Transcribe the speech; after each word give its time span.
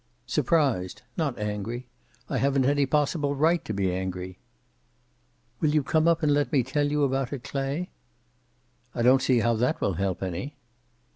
"Surprised. 0.25 1.03
Not 1.15 1.37
angry. 1.37 1.87
I 2.27 2.39
haven't 2.39 2.65
any 2.65 2.87
possible 2.87 3.35
right 3.35 3.63
to 3.65 3.71
be 3.71 3.93
angry." 3.93 4.39
"Will 5.59 5.69
you 5.69 5.83
come 5.83 6.07
up 6.07 6.23
and 6.23 6.33
let 6.33 6.51
me 6.51 6.63
tell 6.63 6.89
you 6.89 7.03
about 7.03 7.31
it, 7.31 7.43
Clay?" 7.43 7.91
"I 8.95 9.03
don't 9.03 9.21
see 9.21 9.41
how 9.41 9.53
that 9.57 9.79
will 9.79 9.93
help 10.01 10.23
any." 10.23 10.57